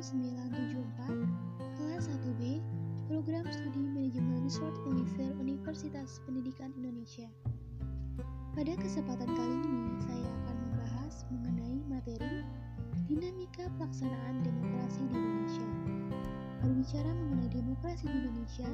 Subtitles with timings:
[0.00, 1.28] 1974,
[1.76, 2.64] kelas 1B,
[3.04, 7.28] program studi manajemen Resort Elixir Universitas Pendidikan Indonesia.
[8.56, 12.40] Pada kesempatan kali ini, saya akan membahas mengenai materi
[13.12, 15.68] dinamika pelaksanaan demokrasi di Indonesia.
[16.64, 18.68] Berbicara mengenai demokrasi di Indonesia,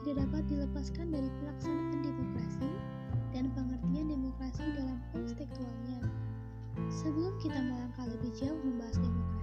[0.00, 2.70] tidak dapat dilepaskan dari pelaksanaan demokrasi
[3.36, 6.08] dan pengertian demokrasi dalam kontekstualnya.
[6.88, 9.33] Sebelum kita melangkah lebih jauh membahas demokrasi,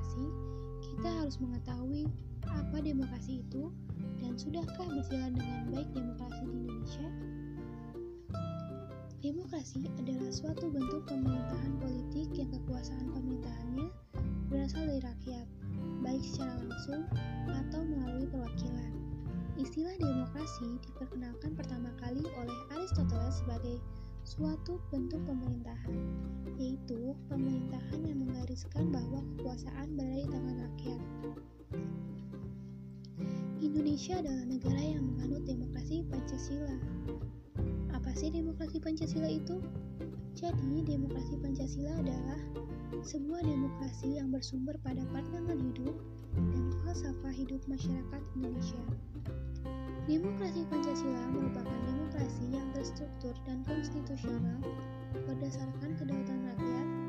[1.01, 2.05] kita harus mengetahui
[2.45, 3.73] apa demokrasi itu
[4.21, 7.09] dan sudahkah berjalan dengan baik demokrasi di Indonesia?
[9.25, 13.89] Demokrasi adalah suatu bentuk pemerintahan politik yang kekuasaan pemerintahannya
[14.53, 15.49] berasal dari rakyat,
[16.05, 17.01] baik secara langsung
[17.49, 18.93] atau melalui perwakilan.
[19.57, 23.81] Istilah demokrasi diperkenalkan pertama kali oleh Aristoteles sebagai
[24.21, 25.97] suatu bentuk pemerintahan,
[26.61, 30.50] yaitu pemerintahan yang menggariskan bahwa kekuasaan berada di tangan
[30.81, 31.01] rakyat.
[33.61, 36.75] Indonesia adalah negara yang menganut demokrasi Pancasila.
[37.93, 39.61] Apa sih demokrasi Pancasila itu?
[40.33, 42.41] Jadi, demokrasi Pancasila adalah
[43.05, 45.93] sebuah demokrasi yang bersumber pada pandangan hidup
[46.33, 48.81] dan falsafah hidup masyarakat Indonesia.
[50.09, 54.65] Demokrasi Pancasila merupakan demokrasi yang terstruktur dan konstitusional
[55.29, 57.00] berdasarkan kedaulatan rakyat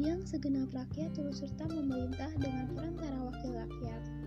[0.00, 4.23] yang segenap rakyat turut serta memerintah dengan perantara wakil rakyat.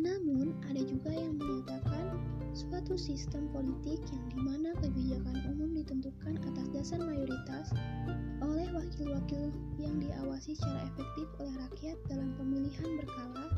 [0.00, 2.16] Namun, ada juga yang menyatakan
[2.52, 7.72] suatu sistem politik yang di mana kebijakan umum ditentukan atas dasar mayoritas
[8.44, 9.48] oleh wakil-wakil
[9.80, 13.48] yang diawasi secara efektif oleh rakyat dalam pemilihan berkala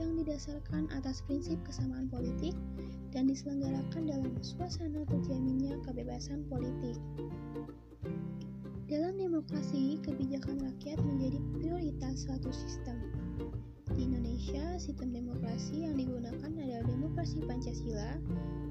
[0.00, 2.56] yang didasarkan atas prinsip kesamaan politik
[3.12, 6.96] dan diselenggarakan dalam suasana terjaminnya kebebasan politik.
[8.84, 13.03] Dalam demokrasi, kebijakan rakyat menjadi prioritas suatu sistem.
[14.44, 18.20] Indonesia, sistem demokrasi yang digunakan adalah demokrasi Pancasila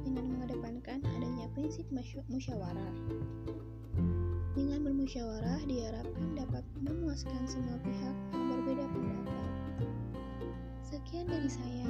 [0.05, 1.89] dengan mengedepankan adanya prinsip
[2.29, 2.93] musyawarah.
[4.53, 9.41] Dengan bermusyawarah diharapkan dapat memuaskan semua pihak yang berbeda pendapat.
[10.85, 11.82] Sekian dari saya.